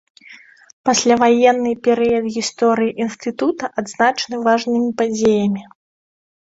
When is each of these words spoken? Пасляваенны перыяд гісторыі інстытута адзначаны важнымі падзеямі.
Пасляваенны 0.89 1.71
перыяд 1.87 2.25
гісторыі 2.39 2.97
інстытута 3.07 3.65
адзначаны 3.83 4.35
важнымі 4.51 4.89
падзеямі. 5.05 5.63